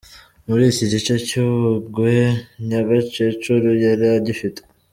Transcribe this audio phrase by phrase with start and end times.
[0.47, 2.15] Muri iki gice cy’Ubungwe,
[2.67, 4.59] Nyagakecuru yari agifite.